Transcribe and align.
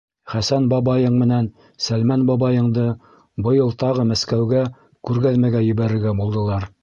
Хәсән 0.31 0.63
бабайың 0.69 1.17
менән 1.23 1.49
Сәлмән 1.87 2.23
бабайыңды 2.29 2.87
быйыл 3.47 3.75
тағы 3.85 4.07
Мәскәүгә 4.13 4.65
күргәҙмәгә 5.11 5.65
ебәрергә 5.67 6.15
булдылар. 6.23 6.67